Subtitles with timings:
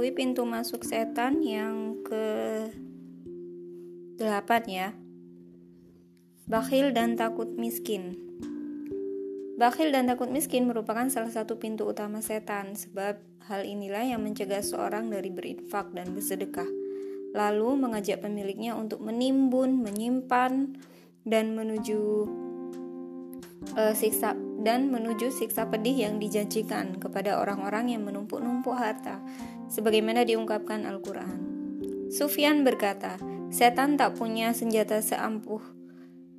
[0.00, 2.24] mengetahui pintu masuk setan yang ke
[4.16, 4.88] delapan ya.
[6.48, 8.16] Bakhil dan takut miskin.
[9.60, 14.64] Bakhil dan takut miskin merupakan salah satu pintu utama setan, sebab hal inilah yang mencegah
[14.64, 16.64] seorang dari berinfak dan bersedekah,
[17.36, 20.80] lalu mengajak pemiliknya untuk menimbun, menyimpan,
[21.28, 22.24] dan menuju
[23.76, 29.18] uh, siksa dan menuju siksa pedih yang dijanjikan kepada orang-orang yang menumpuk-numpuk harta,
[29.72, 31.38] sebagaimana diungkapkan Al-Quran.
[32.12, 33.16] Sufyan berkata,
[33.48, 35.80] setan tak punya senjata seampuh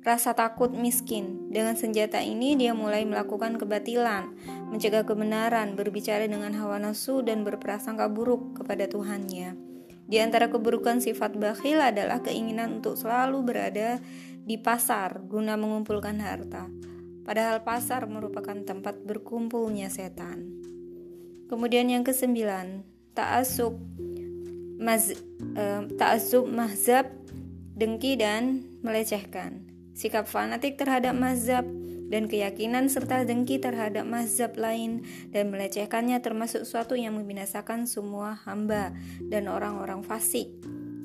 [0.02, 1.48] rasa takut miskin.
[1.50, 4.34] Dengan senjata ini dia mulai melakukan kebatilan,
[4.70, 9.54] mencegah kebenaran, berbicara dengan hawa nafsu dan berprasangka buruk kepada Tuhannya.
[10.10, 14.02] Di antara keburukan sifat bakhil adalah keinginan untuk selalu berada
[14.42, 16.66] di pasar guna mengumpulkan harta
[17.22, 20.62] padahal pasar merupakan tempat berkumpulnya setan.
[21.50, 23.76] Kemudian yang kesembilan, ta'asub
[24.80, 25.12] maz,
[25.54, 27.10] uh, ta'asub mahzab,
[27.76, 29.68] dengki dan melecehkan.
[29.92, 31.68] Sikap fanatik terhadap mazhab
[32.12, 38.92] dan keyakinan serta dengki terhadap mazhab lain dan melecehkannya termasuk suatu yang membinasakan semua hamba
[39.32, 40.52] dan orang-orang fasik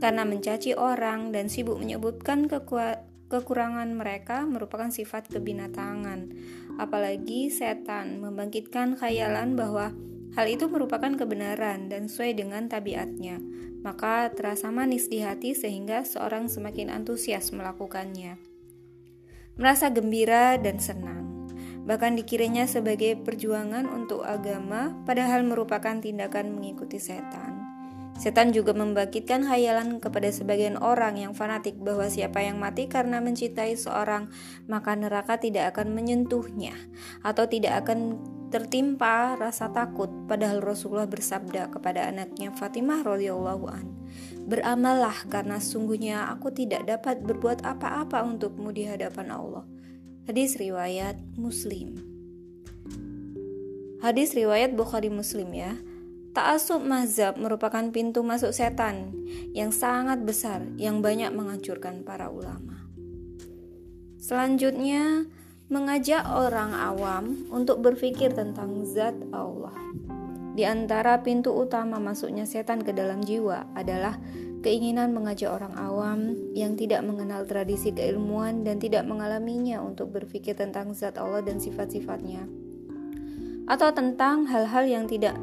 [0.03, 6.31] karena mencaci orang dan sibuk menyebutkan kekuatan Kekurangan mereka merupakan sifat kebinatangan,
[6.79, 9.91] apalagi setan membangkitkan khayalan bahwa
[10.39, 13.43] hal itu merupakan kebenaran dan sesuai dengan tabiatnya.
[13.83, 18.39] Maka terasa manis di hati sehingga seorang semakin antusias melakukannya.
[19.59, 21.51] Merasa gembira dan senang,
[21.83, 27.66] bahkan dikiranya sebagai perjuangan untuk agama, padahal merupakan tindakan mengikuti setan.
[28.17, 33.77] Setan juga membangkitkan hayalan kepada sebagian orang yang fanatik bahwa siapa yang mati karena mencintai
[33.77, 34.33] seorang,
[34.65, 36.73] maka neraka tidak akan menyentuhnya
[37.21, 38.17] atau tidak akan
[38.49, 40.09] tertimpa rasa takut.
[40.25, 43.85] Padahal Rasulullah bersabda kepada anaknya Fatimah radhiyallahu an,
[44.49, 49.63] "Beramallah karena sungguhnya aku tidak dapat berbuat apa-apa untukmu di hadapan Allah."
[50.25, 52.01] Hadis riwayat Muslim.
[54.01, 55.77] Hadis riwayat Bukhari Muslim ya.
[56.37, 59.09] Ta'asub mazhab merupakan pintu masuk setan
[59.57, 62.77] yang sangat besar yang banyak menghancurkan para ulama.
[64.21, 65.25] Selanjutnya,
[65.73, 69.73] mengajak orang awam untuk berpikir tentang zat Allah.
[70.53, 74.21] Di antara pintu utama masuknya setan ke dalam jiwa adalah
[74.61, 80.93] keinginan mengajak orang awam yang tidak mengenal tradisi keilmuan dan tidak mengalaminya untuk berpikir tentang
[80.93, 82.45] zat Allah dan sifat-sifatnya
[83.67, 85.35] atau tentang hal-hal yang tidak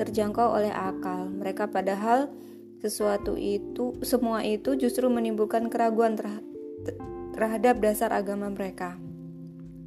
[0.00, 1.28] terjangkau oleh akal.
[1.28, 2.32] Mereka padahal
[2.80, 6.16] sesuatu itu semua itu justru menimbulkan keraguan
[7.36, 8.96] terhadap dasar agama mereka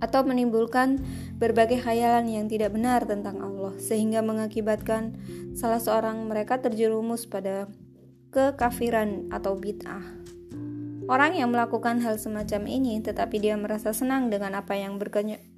[0.04, 1.00] atau menimbulkan
[1.40, 5.16] berbagai khayalan yang tidak benar tentang Allah sehingga mengakibatkan
[5.56, 7.72] salah seorang mereka terjerumus pada
[8.36, 10.04] kekafiran atau bid'ah.
[11.04, 14.96] Orang yang melakukan hal semacam ini, tetapi dia merasa senang dengan apa yang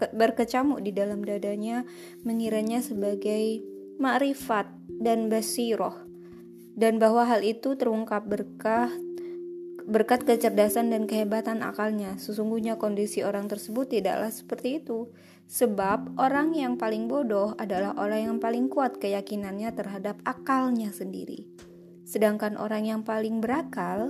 [0.10, 1.86] berkecamuk di dalam dadanya,
[2.26, 3.62] mengiranya sebagai
[4.02, 4.68] makrifat
[5.00, 5.96] dan basiroh,
[6.76, 8.92] dan bahwa hal itu terungkap berkah
[9.86, 12.18] berkat kecerdasan dan kehebatan akalnya.
[12.18, 15.14] Sesungguhnya kondisi orang tersebut tidaklah seperti itu,
[15.46, 21.46] sebab orang yang paling bodoh adalah orang yang paling kuat keyakinannya terhadap akalnya sendiri.
[22.02, 24.10] Sedangkan orang yang paling berakal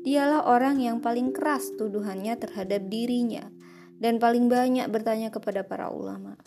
[0.00, 3.44] Dialah orang yang paling keras tuduhannya terhadap dirinya
[4.00, 6.40] dan paling banyak bertanya kepada para ulama.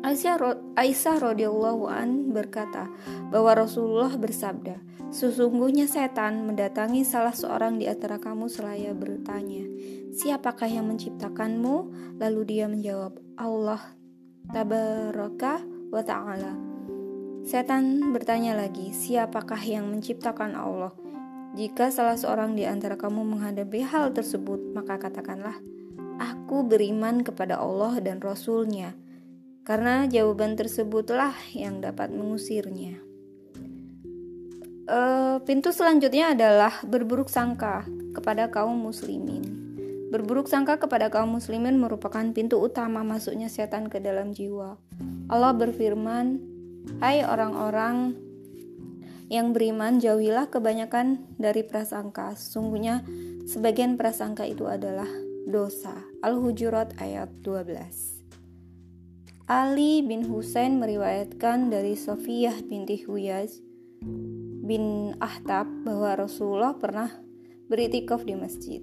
[0.00, 2.88] Aisyah, radhiyallahu an berkata
[3.28, 4.80] bahwa Rasulullah bersabda,
[5.10, 9.66] Sesungguhnya setan mendatangi salah seorang di antara kamu selaya bertanya,
[10.16, 11.92] Siapakah yang menciptakanmu?
[12.16, 13.82] Lalu dia menjawab, Allah
[14.48, 15.60] tabaraka
[15.92, 16.52] wa ta'ala.
[17.44, 20.96] Setan bertanya lagi, Siapakah yang menciptakan Allah?
[21.58, 25.58] Jika salah seorang di antara kamu menghadapi hal tersebut, maka katakanlah,
[26.20, 28.92] Aku beriman kepada Allah dan Rasul-Nya,
[29.64, 32.98] karena jawaban tersebutlah yang dapat mengusirnya.
[34.90, 34.98] E,
[35.46, 37.86] pintu selanjutnya adalah berburuk sangka
[38.16, 39.42] kepada kaum muslimin.
[40.10, 44.74] Berburuk sangka kepada kaum muslimin merupakan pintu utama masuknya setan ke dalam jiwa.
[45.30, 46.42] Allah berfirman,
[46.98, 48.18] "Hai orang-orang
[49.30, 52.34] yang beriman jauhilah kebanyakan dari prasangka.
[52.34, 53.06] Sungguhnya
[53.46, 55.06] sebagian prasangka itu adalah
[55.46, 55.94] dosa.
[56.26, 58.19] Al-Hujurat ayat 12.
[59.50, 63.58] Ali bin Husain meriwayatkan dari Sofiyah binti Huyaz
[64.62, 67.10] bin Ahtab bahwa Rasulullah pernah
[67.66, 68.78] beritikaf di masjid.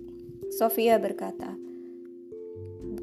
[0.52, 1.56] Sofia berkata,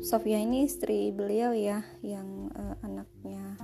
[0.05, 3.57] Sofia ini istri beliau ya, yang uh, anaknya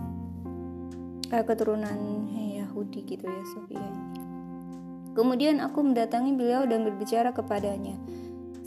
[1.29, 2.25] uh, keturunan
[2.56, 4.17] Yahudi gitu ya Sofia ini.
[5.12, 8.00] Kemudian aku mendatangi beliau dan berbicara kepadanya.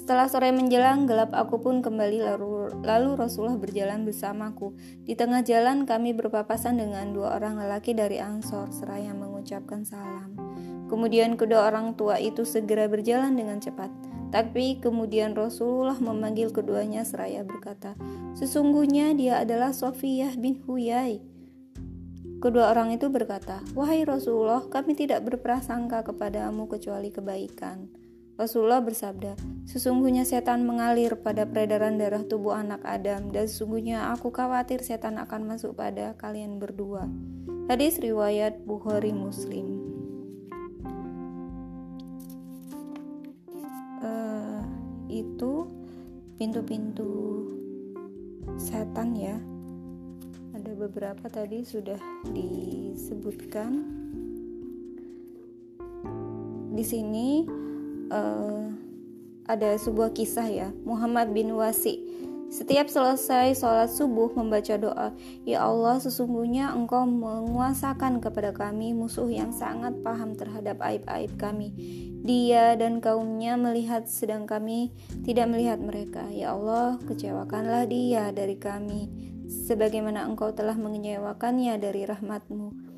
[0.04, 4.76] Setelah sore menjelang, gelap aku pun kembali lalu, lalu Rasulullah berjalan bersamaku.
[5.08, 10.36] Di tengah jalan kami berpapasan dengan dua orang lelaki dari Ansor seraya mengucapkan salam.
[10.92, 13.88] Kemudian kedua orang tua itu segera berjalan dengan cepat.
[14.28, 17.96] Tapi kemudian Rasulullah memanggil keduanya seraya berkata,
[18.36, 21.24] Sesungguhnya dia adalah Sofiyah bin Huyai.
[22.44, 28.03] Kedua orang itu berkata, Wahai Rasulullah, kami tidak berprasangka kepadamu kecuali kebaikan.
[28.34, 34.84] Rasulullah bersabda, Sesungguhnya setan mengalir pada peredaran darah tubuh anak Adam dan sesungguhnya aku khawatir
[34.84, 37.08] setan akan masuk pada kalian berdua.
[37.72, 39.80] Hadis riwayat Bukhari Muslim.
[44.04, 44.68] Uh,
[45.08, 45.64] itu
[46.36, 47.48] pintu-pintu
[48.60, 49.40] setan ya.
[50.52, 51.98] Ada beberapa tadi sudah
[52.36, 53.80] disebutkan.
[56.74, 57.48] Di sini
[58.14, 58.70] uh,
[59.50, 62.14] ada sebuah kisah ya Muhammad bin Wasi
[62.54, 65.10] setiap selesai sholat subuh membaca doa,
[65.42, 71.74] Ya Allah sesungguhnya engkau menguasakan kepada kami musuh yang sangat paham terhadap aib-aib kami.
[72.22, 74.94] Dia dan kaumnya melihat sedang kami
[75.26, 76.30] tidak melihat mereka.
[76.30, 79.10] Ya Allah kecewakanlah dia dari kami,
[79.50, 82.93] sebagaimana engkau telah mengecewakannya dari rahmatmu.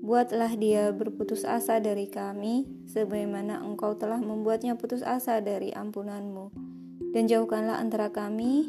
[0.00, 6.48] Buatlah dia berputus asa dari kami, sebagaimana engkau telah membuatnya putus asa dari ampunanmu.
[7.12, 8.64] Dan jauhkanlah antara kami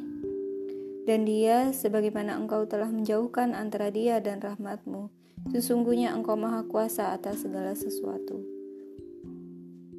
[1.07, 5.07] dan dia, sebagaimana engkau telah menjauhkan antara dia dan rahmatmu.
[5.55, 8.43] Sesungguhnya engkau maha kuasa atas segala sesuatu.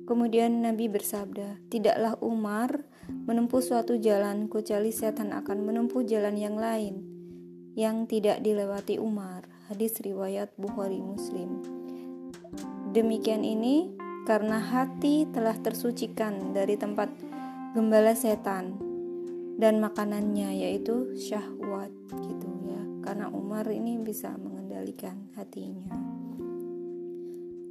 [0.05, 7.01] Kemudian Nabi bersabda, Tidaklah Umar menempuh suatu jalan, kecuali setan akan menempuh jalan yang lain,
[7.73, 11.65] yang tidak dilewati Umar hadis riwayat Bukhari Muslim.
[12.93, 13.89] Demikian ini
[14.29, 17.09] karena hati telah tersucikan dari tempat
[17.73, 18.77] gembala setan
[19.57, 22.85] dan makanannya yaitu syahwat gitu ya.
[23.01, 25.89] Karena Umar ini bisa mengendalikan hatinya.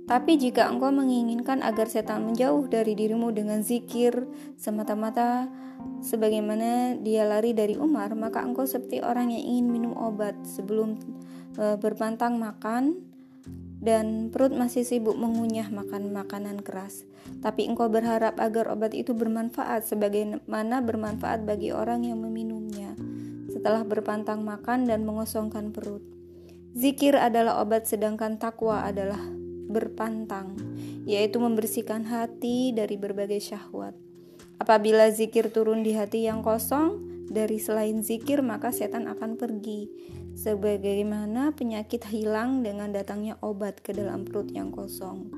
[0.10, 4.26] Tapi jika engkau menginginkan agar setan menjauh dari dirimu dengan zikir
[4.58, 5.46] semata-mata
[6.02, 10.98] sebagaimana dia lari dari Umar, maka engkau seperti orang yang ingin minum obat sebelum
[11.58, 13.02] e, berpantang makan
[13.82, 17.04] dan perut masih sibuk mengunyah makan makanan keras.
[17.42, 22.94] Tapi engkau berharap agar obat itu bermanfaat sebagaimana bermanfaat bagi orang yang meminumnya
[23.50, 26.06] setelah berpantang makan dan mengosongkan perut.
[26.72, 29.20] Zikir adalah obat sedangkan takwa adalah
[29.68, 30.56] berpantang,
[31.04, 33.92] yaitu membersihkan hati dari berbagai syahwat.
[34.56, 39.88] Apabila zikir turun di hati yang kosong, dari selain zikir maka setan akan pergi
[40.36, 45.32] sebagaimana penyakit hilang dengan datangnya obat ke dalam perut yang kosong?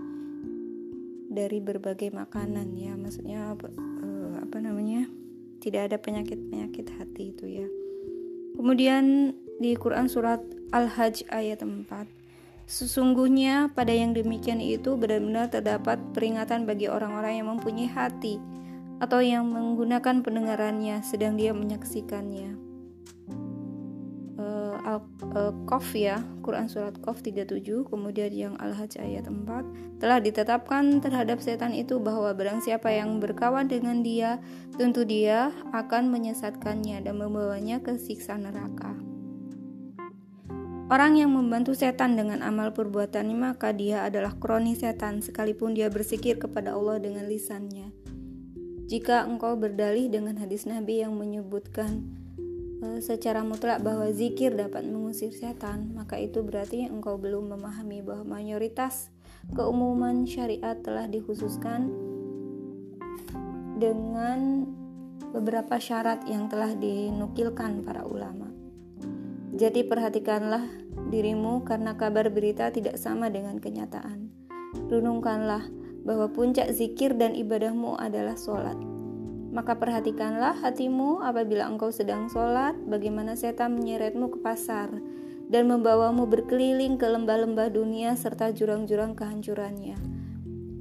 [1.34, 5.10] Dari berbagai makanan ya maksudnya apa, uh, apa namanya?
[5.64, 7.68] Tidak ada penyakit-penyakit hati itu ya.
[8.54, 10.44] Kemudian di Quran surat
[10.74, 11.88] Al-Hajj ayat 4
[12.64, 18.40] Sesungguhnya pada yang demikian itu benar-benar terdapat peringatan bagi orang-orang yang mempunyai hati
[19.04, 22.73] atau yang menggunakan pendengarannya sedang dia menyaksikannya
[25.34, 31.72] Al-Qaf ya, Quran surat Qaf 37, kemudian yang Al-Hajj ayat 4, telah ditetapkan terhadap setan
[31.72, 34.44] itu bahwa barang siapa yang berkawan dengan dia,
[34.76, 38.94] tentu dia akan menyesatkannya dan membawanya ke siksa neraka.
[40.92, 46.38] Orang yang membantu setan dengan amal perbuatannya maka dia adalah kroni setan sekalipun dia bersikir
[46.38, 47.90] kepada Allah dengan lisannya.
[48.92, 52.23] Jika engkau berdalih dengan hadis Nabi yang menyebutkan Eh,
[53.00, 59.12] secara mutlak bahwa zikir dapat mengusir setan, maka itu berarti engkau belum memahami bahwa mayoritas
[59.52, 61.92] keumuman syariat telah dikhususkan
[63.80, 64.70] dengan
[65.34, 68.48] beberapa syarat yang telah dinukilkan para ulama.
[69.54, 70.66] Jadi perhatikanlah
[71.10, 74.30] dirimu karena kabar berita tidak sama dengan kenyataan.
[74.90, 75.70] Renungkanlah
[76.04, 78.93] bahwa puncak zikir dan ibadahmu adalah sholat.
[79.54, 84.90] Maka perhatikanlah hatimu apabila engkau sedang sholat, bagaimana setan menyeretmu ke pasar
[85.54, 89.94] dan membawamu berkeliling ke lembah-lembah dunia serta jurang-jurang kehancurannya.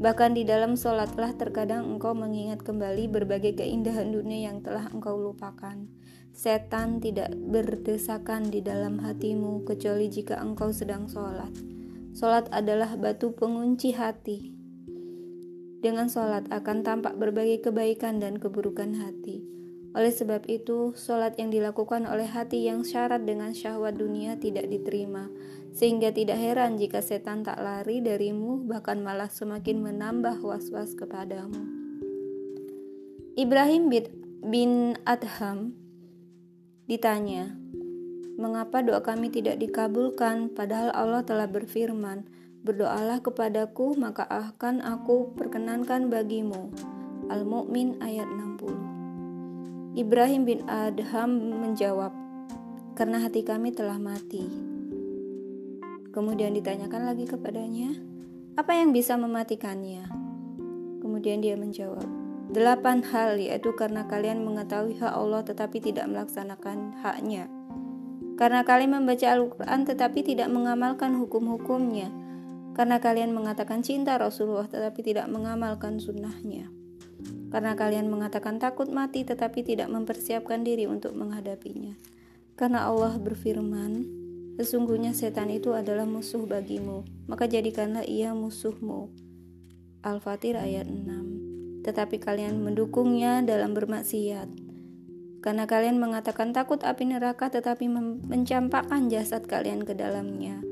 [0.00, 5.86] Bahkan di dalam sholatlah terkadang engkau mengingat kembali berbagai keindahan dunia yang telah engkau lupakan.
[6.32, 11.52] Setan tidak berdesakan di dalam hatimu kecuali jika engkau sedang sholat.
[12.16, 14.61] Sholat adalah batu pengunci hati,
[15.82, 19.42] dengan sholat akan tampak berbagai kebaikan dan keburukan hati.
[19.92, 25.28] Oleh sebab itu, sholat yang dilakukan oleh hati yang syarat dengan syahwat dunia tidak diterima.
[25.72, 31.64] sehingga tidak heran jika setan tak lari darimu, bahkan malah semakin menambah was-was kepadamu.
[33.40, 33.88] Ibrahim
[34.44, 35.72] bin Adham
[36.84, 37.56] ditanya,
[38.36, 42.28] "Mengapa doa kami tidak dikabulkan, padahal Allah telah berfirman,
[42.62, 46.70] Berdoalah kepadaku, maka akan aku perkenankan bagimu."
[47.30, 49.98] Al-Mu'min ayat 60.
[49.98, 52.14] Ibrahim bin Adham menjawab,
[52.96, 54.46] "Karena hati kami telah mati."
[56.12, 57.96] Kemudian ditanyakan lagi kepadanya,
[58.52, 60.04] apa yang bisa mematikannya?
[61.00, 62.04] Kemudian dia menjawab,
[62.52, 67.48] delapan hal yaitu karena kalian mengetahui hak Allah tetapi tidak melaksanakan haknya.
[68.36, 72.12] Karena kalian membaca Al-Quran tetapi tidak mengamalkan hukum-hukumnya.
[72.72, 76.72] Karena kalian mengatakan cinta Rasulullah tetapi tidak mengamalkan sunnahnya.
[77.52, 81.92] Karena kalian mengatakan takut mati tetapi tidak mempersiapkan diri untuk menghadapinya.
[82.56, 89.08] Karena Allah berfirman, Sesungguhnya setan itu adalah musuh bagimu, maka jadikanlah ia musuhmu.
[90.04, 94.48] Al-Fatir ayat 6 Tetapi kalian mendukungnya dalam bermaksiat.
[95.42, 97.90] Karena kalian mengatakan takut api neraka tetapi
[98.22, 100.71] mencampakkan jasad kalian ke dalamnya.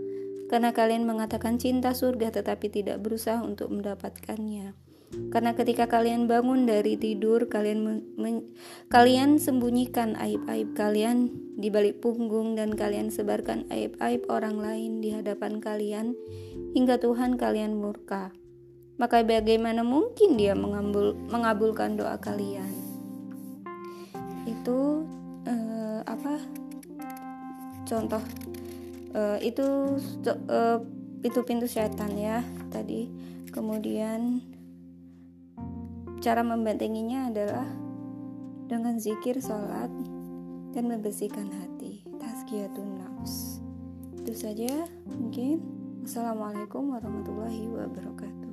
[0.50, 4.74] Karena kalian mengatakan cinta surga tetapi tidak berusaha untuk mendapatkannya
[5.10, 8.06] karena ketika kalian bangun dari tidur, kalian
[8.86, 15.58] kalian sembunyikan aib-aib kalian di balik punggung dan kalian sebarkan aib-aib orang lain di hadapan
[15.58, 16.14] kalian
[16.78, 18.30] hingga Tuhan kalian murka.
[19.02, 22.70] Maka bagaimana mungkin dia mengabul, mengabulkan doa kalian?
[24.46, 25.02] Itu
[25.42, 26.38] uh, apa?
[27.82, 28.22] Contoh
[29.14, 29.96] uh, itu
[30.50, 30.78] uh,
[31.20, 33.10] pintu-pintu setan ya tadi.
[33.50, 34.46] Kemudian
[36.20, 37.64] Cara membentenginya adalah
[38.68, 39.88] dengan zikir, sholat,
[40.76, 42.04] dan membersihkan hati.
[42.20, 43.64] Tazkiyatun nafs.
[44.20, 45.64] Itu saja mungkin.
[46.04, 48.49] Assalamualaikum warahmatullahi wabarakatuh.